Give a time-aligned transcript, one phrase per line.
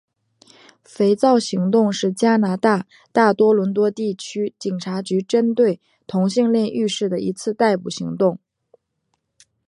[0.83, 8.39] 肥皂行动是加拿大大多伦多地区警察局针对同性恋浴室的一次逮捕行动。